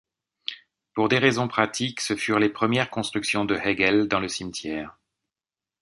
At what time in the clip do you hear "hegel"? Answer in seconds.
3.55-4.07